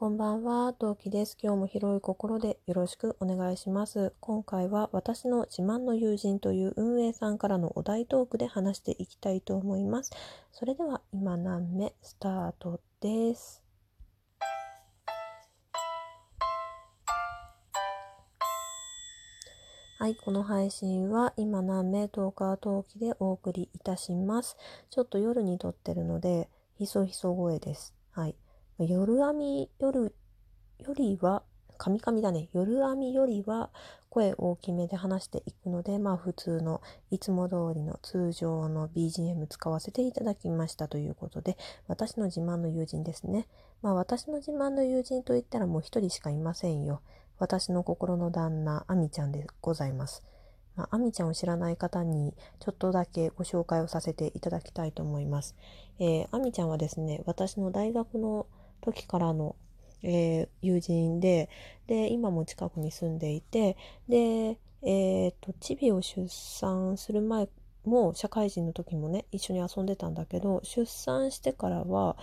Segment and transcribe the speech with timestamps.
[0.00, 1.36] こんばんは、陶器です。
[1.42, 4.12] 今日も広い心でよろしくお願いします。
[4.20, 10.12] 今回は私の自慢の友人という運営さんからのお題トークで話していきたいと思います。
[10.52, 13.60] それでは今何目スタートです。
[19.98, 24.56] はい、この配信は今何名トーカー陶器でお送りいたします。
[24.90, 27.96] ちょっと夜に撮ってるので、ひそひそ声です。
[28.12, 28.36] はい。
[28.80, 30.14] 夜編み夜
[30.78, 31.42] よりは、
[31.78, 32.48] カミカミだね。
[32.52, 33.70] 夜編みよりは
[34.08, 41.56] 声大きめで話していくので、まあ普通のいつも通りの通常の BGM 使わせていただきましたということで、
[41.88, 43.48] 私の自慢の友人ですね。
[43.82, 47.00] まあ私の自慢の友人といったらもう一人しかいませんよ。
[47.40, 50.22] 私の心の旦那、あみちゃんでございます。
[50.76, 55.56] まあ、あみちゃんを知らない方にちょっとだけご紹介をさせていただきたいと思います。
[55.98, 58.46] えー、あみちゃんはですね、私の大学の
[58.80, 59.56] 時からの、
[60.02, 61.48] えー、友人で、
[61.86, 63.76] で、今も近くに住んでいて、
[64.08, 67.48] で、えっ、と、チビを出産する前
[67.84, 72.16] も、社会人の時もね、一緒に遊んでたんだけど、出産してからは、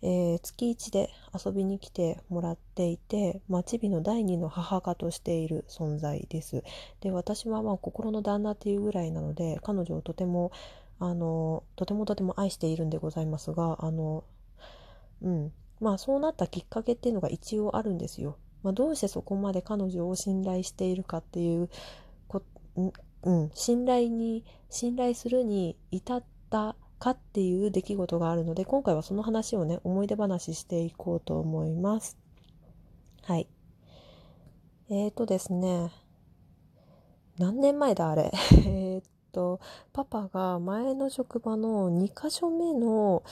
[0.00, 1.10] えー、月1で
[1.44, 6.62] 遊びに来てもらっていて、まあ、チビの第二の母家としている存在です。
[7.00, 10.52] で、私はまあ心の旦那っていうぐらいなので、彼女をとても、
[11.00, 14.24] あの、とてもとても愛しているんでございますが、あの、
[15.22, 15.52] うん。
[15.80, 18.36] まあそうなったきっかけっていうのが一応あるんですよ。
[18.62, 21.68] まあ、どうしてそこまで彼女を信頼しているかっていう
[22.26, 22.42] こ、
[23.22, 32.18] うん、信頼に、信頼するに至ったかっていう出来事があるので、今回はその話をね、思い出話していこうと思います。
[33.22, 33.48] はい。
[34.90, 35.90] えーとですね、
[37.38, 38.32] 何年前だあれ？
[38.66, 39.60] えっと、
[39.92, 43.22] パパが前の職場の2箇所目の、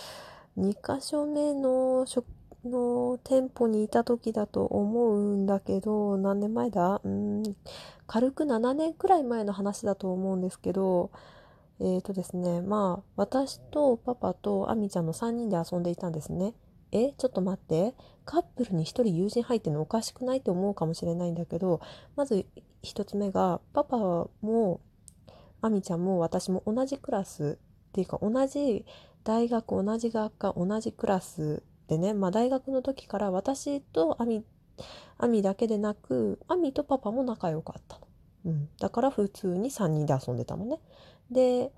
[0.57, 2.27] 2箇所目の職
[2.67, 7.01] の店舗にいた時だと思うんだけど、何年前だ？
[7.05, 7.43] うん、
[8.07, 11.11] 軽く7年くらい前の話だと思うんですけど、
[11.81, 16.55] えーとですね、まあ、私とパパとアミちゃんの3人で遊んでいたんですね。
[16.93, 17.95] え、ちょっと待って。
[18.25, 21.81] カップルに1人友人入ってるのおかしくないって思うかもしれないんだけど、
[22.15, 22.47] まず
[22.83, 24.81] 1つ目が、パパも、
[25.61, 27.59] アミちゃんも私も同じクラス
[27.89, 28.87] っていうか、同じ
[29.25, 34.45] 大学、同じ学科、同じクラスでね、まあ大学の時から私とアミ、
[35.19, 38.07] アミだけでなく、アミとパパも仲良かったの。
[38.47, 38.69] うん。
[38.79, 40.81] だから普通に3人で遊んでたのね。
[41.31, 41.73] で、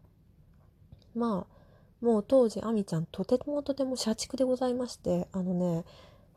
[1.15, 5.85] まあ、もう当時、あみちゃんとてもとても社畜でございまして、あのね、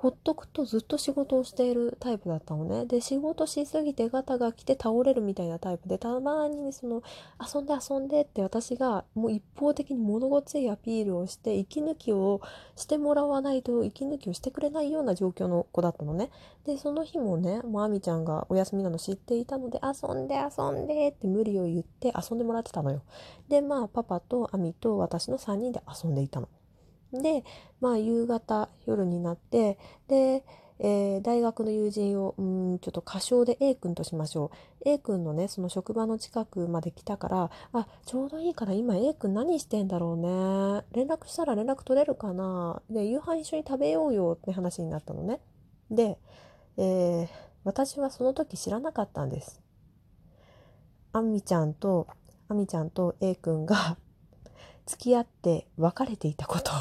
[0.02, 2.88] ほっとくとずっと仕事をしているタイプだったのね。
[2.88, 7.04] で、仕事しすぎてガタが来て倒れるみたいなタイプで、たまにその、
[7.40, 12.42] 遊んで遊んでって私がもう一方的に物ごついアピールをして、息抜きを
[12.76, 16.32] してもらわないと息抜きをしてくれないような状況の子だったのね。
[16.66, 23.04] で、その日もね、もうあみちゃんがお休みなの知っていたので、遊んで遊んでって無理を言って遊んでもらってたのよ。
[23.50, 26.50] で、まあ、パパとあみと私の3人で遊んでいたの。
[27.14, 27.44] で、
[27.80, 29.78] まあ、夕方、夜になって、
[30.08, 30.44] で、
[30.84, 34.52] えー、大学の友人を、うん、ちょっと仮称で A 君としましょ
[34.84, 34.90] う。
[34.90, 40.84] A 君のね、その職場の近くまで来たから、あ、ちょうどいいから今 A 君何してんだろうね。
[40.92, 42.82] 連絡したら連絡取れるかな。
[42.90, 45.40] で、夕飯一緒に食べようよって話になったのね。
[45.92, 46.18] で、
[46.78, 47.28] えー、
[47.64, 49.62] 私はその時知らなかったんです。
[51.14, 52.08] あみちゃんと、
[52.48, 53.98] あみちゃんと A 君が
[54.88, 56.72] 付き合って別れていたこと。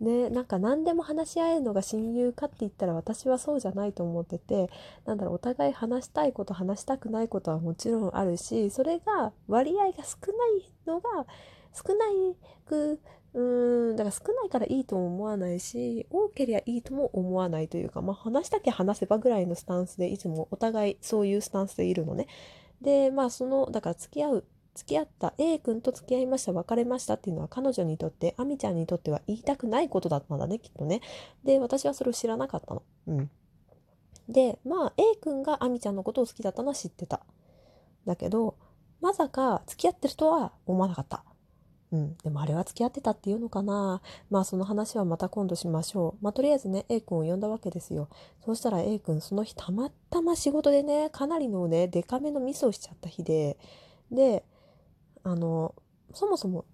[0.00, 4.70] ね、なんか何でも話し合えるのが親友かって言ったら私はそうじゃないと思ってて
[5.04, 11.26] なんだろうお互い話したいこと話したくないことはもちろんあるしそれが割合が少ないのが
[11.74, 12.34] 少ない
[12.66, 12.98] く
[13.34, 22.26] うんだから少ないからいいとも思わないし多ければいいとも思わないというか、まあ、話したきゃ話せばぐらいのスタンスでいつもお互いそういうスタンスでいるのね。
[22.80, 24.44] でまあそのだから付き合う
[24.74, 31.00] 付き合った A 君と付き合いました別れましたっていうのは彼女にとってあみちゃんにとっては言いたくないことだったんだねきっとね。
[31.44, 32.82] で私はそれを知らなかったの。
[33.08, 33.30] うん。
[34.28, 37.20] でまあ A 君があみちゃんのことを好きだったのは知ってた。
[38.06, 38.56] だけど
[39.00, 41.24] まさか付き合ってるとは思わなかった。
[41.92, 42.16] うん。
[42.18, 44.00] でもあれは付き合ってたっていうのかな。
[44.30, 46.24] まあその話はまた今度しましょう。
[46.24, 48.08] まあとりあえずね A 君を呼んだわけですよ。
[48.44, 53.58] そうしたら A 君その日たまたま仕事でねかなりのねデカめのミスをしちゃった日で。
[54.12, 54.44] で
[55.22, 55.74] あの、
[56.12, 56.64] そもそも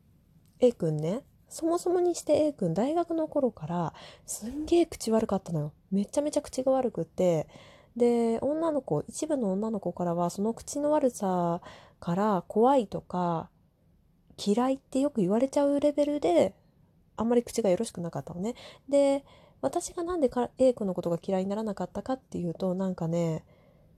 [0.60, 3.94] A 君ね、そもそもにして A 君大学の頃から
[4.24, 5.72] すんげえ口悪かったのよ。
[5.90, 7.48] めちゃめちゃ口が悪くって。
[7.96, 11.60] で、女の子、一部の女の子からはその口の悪さ
[12.00, 13.48] から怖いとか
[14.36, 16.54] 嫌いってよく言われちゃうレベルで
[17.16, 18.54] あんまり口がよろしくなかったのね。
[18.88, 19.24] で、
[19.62, 23.44] 私がなんでか A 君のことが嫌いにならなかったかっていうとなんかね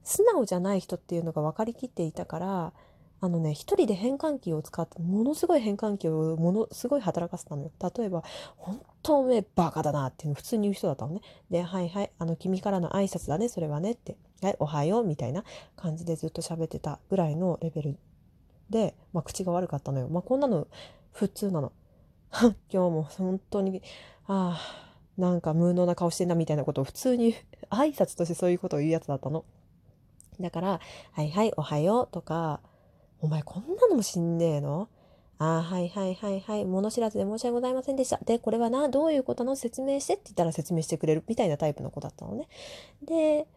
[0.03, 2.73] 素直じゃない人っていうのが分かりきっていたから
[3.21, 7.71] あのね一人で変換器を使ってものすごい変換器をものすごい働かせたのよ。
[7.97, 8.23] 例えば
[8.57, 11.21] 「本当おめえバカだな」っていうの普通に言う人だったのね。
[11.49, 15.43] で「はいはいあの君からの挨拶だねそれはね」って「はいおはよう」みたいな
[15.75, 17.97] 感じでずっと喋ってたぐらいのレベル
[18.69, 20.07] で、まあ、口が悪かったのよ。
[20.07, 20.67] まあこんなの
[21.11, 21.71] 普通なの。
[22.31, 23.81] 今日も本当に
[24.27, 24.89] ああ
[25.19, 27.33] なんか無能な顔してんなみたいなことを普通に
[27.69, 29.43] 挨拶としてそういうことを言うやつだったの。
[30.39, 30.79] だから、
[31.11, 32.61] はいはい、おはようとか、
[33.21, 34.87] お前こんなのも知んねえの？
[35.37, 38.17] ああ、はいはいはいはい、物知らずで申し訳ございませんでした。
[38.25, 39.55] で、これはな、どういうことの？
[39.55, 42.47] 説明してって言ったら説明してくれるみたいなタイプの子だったのね。
[43.01, 43.47] で、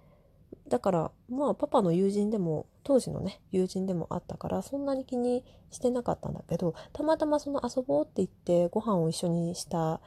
[0.69, 10.01] だから、まあ、パパの友人でも、当時のね、友人でもあったから、そんなに気にしてなかったんだけど、たまたまその遊ぼうって言ってご飯を一緒にした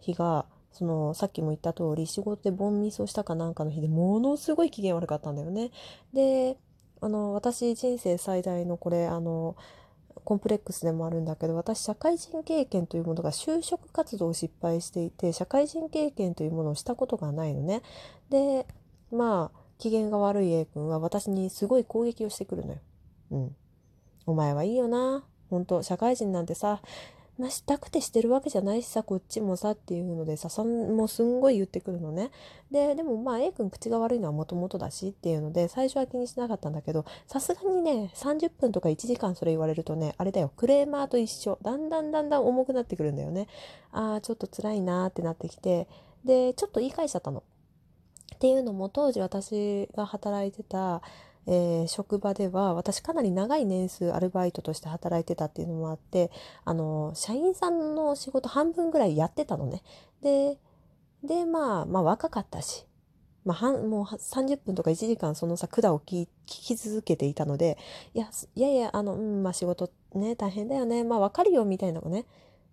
[0.00, 5.70] 日が、そのさっきも言った通り仕事でボンミスをしたかなんかの日でものすごい機嫌悪かったんだよね。
[6.14, 6.56] で
[7.02, 9.56] あの私人生最大のこれあの
[10.24, 17.82] コンプレックスでもあるんだけど私社会人経験というものが就職活動を失敗していて社会人経験というものをしたことがないのね。
[18.30, 18.66] で
[19.10, 22.78] まあ機嫌が悪い A 君は私にすごい攻撃をしてくるのよ。
[23.32, 23.56] うん。
[24.26, 25.24] お前はいいよな。
[25.50, 26.80] 本当社会人なんてさ
[27.38, 32.30] まあ、したくてしてるわけじゃないしさこっちもさっていうのでささんもすんごい言ってくるのね。
[32.70, 40.52] ででもまあ A 君口が悪いのはもともとだしっていうので最初は気にしなかったんだけどさすがにね30分とか1時間それ言われるとねあれだよ。
[40.56, 41.58] クレーマーと一緒。
[41.62, 43.48] だんだんだんだん重くなってくるんだよね。
[43.92, 45.88] ああちょっと辛いなーってなってきて。
[46.24, 47.42] でちょっと言い返しちゃったの。
[48.34, 51.00] っていうのも当時私が働いてた
[51.46, 56.30] えー、職場では私かなり長い年数アルバイトとして働いてたっていうのもあって
[56.64, 59.82] あの社員さんの仕事半分ぐらいやってたのね。
[60.22, 60.58] で
[61.24, 62.84] でまあまあ若かったし、
[63.44, 67.78] まあ、半もう30分とか1時間そのさ管を聞き続けていたので
[68.14, 72.26] いやいやいやあの、うんまあ、仕事ね大変だよねまあ分かるよみたいなのね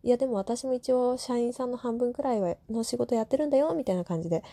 [0.03, 4.43] いやでも私も一応社員さんの半分くらいはの仕事やってるんだよみたいな感じで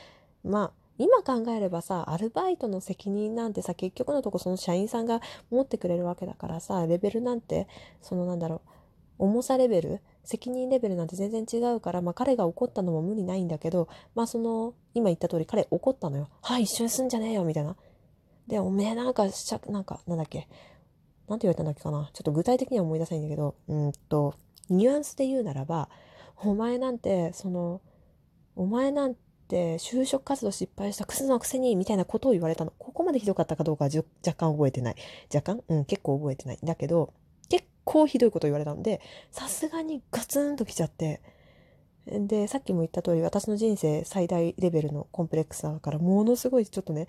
[0.44, 5.20] まあ今考えればさアルバイトの責任なんてさ結局のとこその社員さんが
[5.50, 7.68] 持ってくれるわけだからさレベルなんて
[8.00, 8.62] そのなんだろ
[9.18, 17.76] う重さレベル責任レベルなんて全然違うから、まあ、彼が怒ったのも無理ないんだけどまあその今言った通り彼怒ったのよ「はい一緒にすんじゃねえよ」みたいな。
[18.46, 20.48] でおめえなんかしゃなんかなんだっけ
[21.28, 24.34] なんて言われたんだっけかなちょっと具体的には思い出せないんだけどうんと
[24.70, 25.88] ニュアンスで言うならば
[26.44, 27.80] お前なんてその
[28.54, 32.72] お前なんて就職活動失敗したクズのくせにみたいなことを言われたの。
[32.78, 33.90] ここまでひどかったかどうかは
[34.26, 34.96] 若干覚えてない。
[35.32, 35.62] 若干？
[35.68, 36.58] うん、結構覚えてない。
[36.62, 37.12] だけど、
[37.48, 39.00] 結構ひどいこと言われたんで、
[39.30, 41.20] さすがにガツンときちゃって、
[42.06, 47.08] で、さっきも言った通り、私の人生最大レベルのコンプレックスだから、ものすごいちょっとね、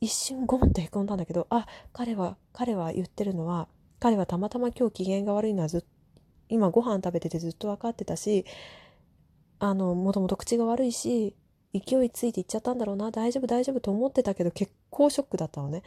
[0.00, 3.68] 一瞬ゴンってへこんだんだけど、あ、彼は、彼は言ってるのは、
[4.00, 5.84] 彼はたまたま今日機嫌が悪いのはず、
[6.48, 8.44] 今ご飯食べててずっと分かってたし、
[9.60, 11.34] あの、もともと口が悪いし、
[11.74, 15.82] 勢いついていっちゃったんだろうな大丈夫大丈夫と思ってたけど結構ショックだったのね。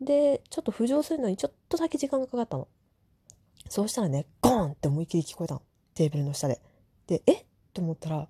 [0.00, 2.68] でちょっと浮上するのにちょっとだけ時間がかかったの。
[3.68, 5.62] そうしたらねゴーンって思いっきり聞こえたの。
[5.94, 6.60] テーブルの下で。
[7.06, 7.32] でえ？
[7.32, 8.28] っと思ったら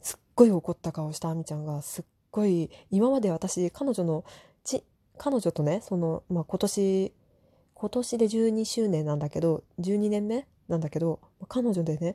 [0.00, 4.24] すっごい怒った顔したあみちゃんがすっごい今まで私彼女の
[4.64, 4.84] ち
[5.18, 7.12] 彼女とねその、まあ、今年
[7.74, 12.14] 今年で12周年なんだけど12年目なんだけど彼女でね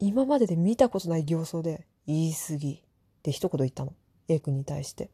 [0.00, 2.74] 今までで見たことない形相で言い過ぎ。
[2.74, 2.78] っ
[3.22, 3.94] て一言言ったの。
[4.28, 5.10] A 君に対して。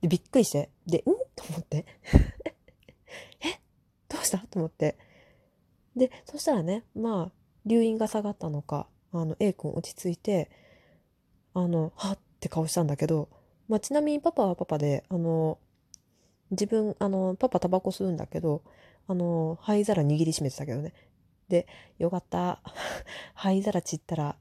[0.00, 0.70] でびっくりして。
[0.86, 1.02] でん？
[1.36, 1.86] と思って。
[3.40, 3.60] え？
[4.08, 4.38] どうした？
[4.38, 4.96] と思って。
[5.96, 7.32] でそしたらねまあ
[7.66, 10.50] 留飲が下がったのかあの A 君落ち着いて
[11.54, 13.28] あのはって顔したんだけど、
[13.68, 15.58] まあ、ちなみにパパはパパであの
[16.50, 18.62] 自分あのパパタバコ吸うんだけど
[19.06, 20.94] あの灰皿握りしめてたけどね。
[21.48, 21.66] で
[21.98, 22.62] よかった。
[23.34, 24.36] 灰皿散ったら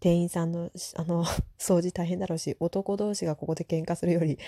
[0.00, 1.24] 店員さんのあの
[1.58, 4.38] 掃除大変だろうし男同士がここで喧嘩するより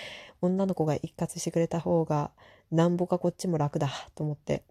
[0.41, 2.31] 女の子が一括してくれた方が
[2.71, 4.63] なんぼかこっちも楽だと思って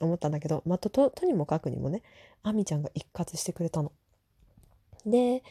[0.00, 2.02] 思ったんだけど、まあ、とととにもかくにもね
[2.42, 3.92] あみちゃんが一括してくれたの。
[5.06, 5.42] で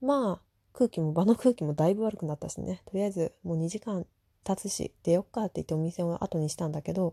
[0.00, 4.06] まあ空気も場の空気もだいぶ悪くなったしねとりあえずもう2時間
[4.44, 7.12] 経つし出よっかって言ってお店を後にしたんだけど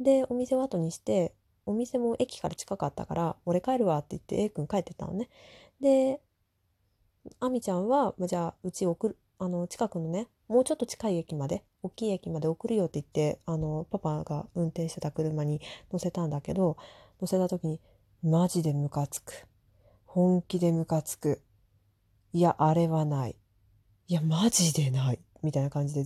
[0.00, 1.34] でお店を後にして
[1.66, 5.28] お店も駅から近かったから「俺帰るわ」って言って A 君帰ってたのね。
[5.80, 6.20] で
[7.40, 15.60] あみちゃんはま、じゃあうち送るあの近くのねもうちょっと近い駅まで大きい駅まで送るよって言ってあのパパが運転してた車に
[15.92, 16.76] 乗せたんだけど
[17.20, 17.80] 乗せた時に
[18.22, 19.46] マジでムカつく。
[20.06, 21.42] 本気でムカつく。
[22.32, 23.36] いや、あれはない。
[24.06, 25.18] いや、マジでない。
[25.42, 26.04] みたいな感じで、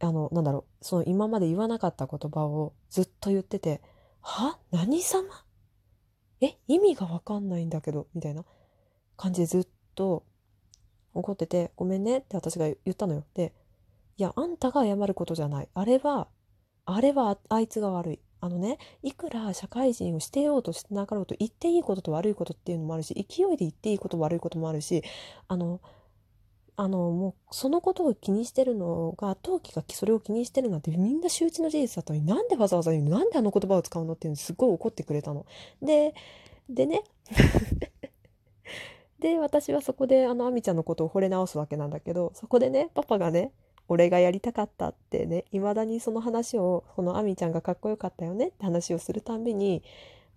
[0.00, 3.80] あの、なんだろう、その今まで言わなかった言葉をずっと言ってて、
[4.20, 4.58] は？
[4.72, 5.24] 何様？
[6.40, 8.44] え意味がわかんないんだけど、みたいな。
[9.18, 10.24] 感じでずっと
[11.12, 13.24] 怒ってて、ごめんねって私が言ったのよ。
[13.34, 13.52] で、
[14.16, 15.68] いや、あんたが謝ることじゃない。
[15.74, 16.28] あれは、
[16.86, 18.20] あれはあいつが悪い。
[18.40, 25.02] あのね、いくら社会人をしてようとしてなかろうと言っていいことと悪いことっていうのもあるし、勢いで言っていいこと悪いこともあるし、
[25.48, 25.80] あの、
[26.76, 33.18] あの、もう、そのことを気にしてるのが、陶器がそれを気にしてるなんてみんな周知の事実だったのに、なんでわざわざ言うの？
[33.18, 34.12] なんであの言葉を使うの？
[34.12, 35.44] っていうのすごい怒ってくれたの。
[35.82, 36.14] で、
[36.70, 37.02] でね、
[39.20, 43.52] で、私はそこで、あの、あみちゃんのことを惚れ直すわけなんだけど、そこでね、パパがね、
[43.88, 49.82] 俺がやりたかったってね、未だにその話を、このあみちゃんがかっこよかったよねって話をするたんびに、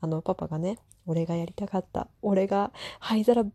[0.01, 2.07] あの、パパがね、俺がやりたかった。
[2.21, 3.45] 俺が灰皿、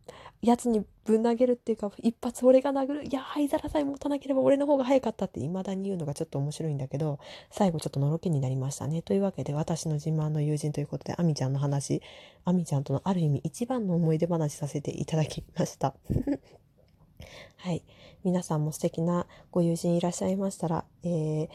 [0.42, 3.04] やつにぶん投げるっていうか、一発俺が殴る。
[3.04, 7.18] いや、灰皿さえ持たなければ俺の方が早かったって未だに言うのがちょっと面白いんだけど、
[7.50, 9.02] 最後ちょっとのろけになりましたね。
[9.02, 12.00] というわけで、私の自慢の友人ということで、あみちゃんの話、
[12.44, 15.94] あみちゃんとのある意味一番の思い出話させていただきました。
[17.58, 17.82] はい。
[18.24, 21.48] 皆さんも素敵なご友人いらっしゃいましたら、えー、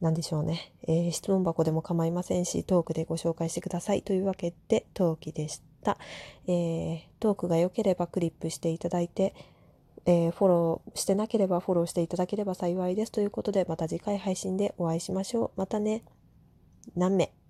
[0.00, 4.02] 何でしょうね、えー、質問箱でも構いませんし、トークでご紹介してください。
[4.02, 5.98] というわけで、トーキでした。
[6.46, 9.34] えー、トークが良ければクリップしていただいて、
[10.04, 13.12] えー、フォローしてなければフォローしていただければ幸いです。
[13.12, 15.50] ということで、また次回配信でお会いしましょう。
[15.56, 16.04] またね。
[16.94, 17.45] 何名？